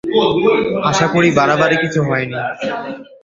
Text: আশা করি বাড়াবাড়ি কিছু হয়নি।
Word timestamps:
আশা 0.89 1.07
করি 1.13 1.29
বাড়াবাড়ি 1.37 1.75
কিছু 1.83 1.99
হয়নি। 2.07 2.37